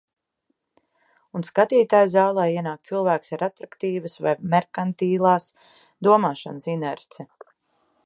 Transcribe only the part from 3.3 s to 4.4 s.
ar atraktīvas vai